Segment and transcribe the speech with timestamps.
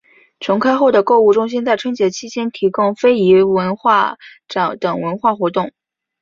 [0.39, 5.73] 重开后的购书中心在春节期间提供非遗文化展等文化活动。